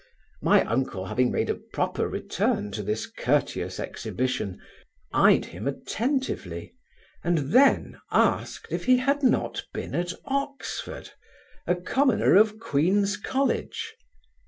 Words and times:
My 0.41 0.63
uncle 0.63 1.05
having 1.05 1.29
made 1.29 1.47
a 1.47 1.53
proper 1.53 2.07
return 2.07 2.71
to 2.71 2.81
this 2.81 3.05
courteous 3.05 3.79
exhibition, 3.79 4.59
eyed 5.13 5.45
him 5.45 5.67
attentively, 5.67 6.73
and 7.23 7.51
then 7.51 7.99
asked 8.11 8.69
if 8.71 8.85
he 8.85 8.97
had 8.97 9.21
not 9.21 9.63
been 9.75 9.93
at 9.93 10.11
Oxford, 10.25 11.11
a 11.67 11.75
commoner 11.75 12.35
of 12.35 12.57
Queen's 12.59 13.15
college? 13.15 13.93